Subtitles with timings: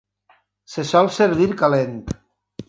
[0.75, 1.95] Se sol servir calent.